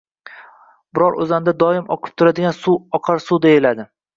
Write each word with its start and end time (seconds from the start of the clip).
Biror 0.99 1.17
oʻzanda 1.25 1.53
doim 1.65 1.93
oqib 1.99 2.17
turadigan 2.23 2.59
suv 2.63 2.81
oqar 3.01 3.25
suv 3.29 3.45
deyiladi 3.49 3.91